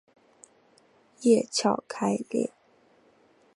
[1.19, 2.51] 叶鞘开裂。